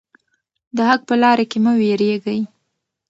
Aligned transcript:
د 0.75 0.77
حق 0.89 1.01
په 1.09 1.15
لاره 1.21 1.45
کې 1.51 1.57
مه 1.65 1.71
ویریږئ. 1.79 2.39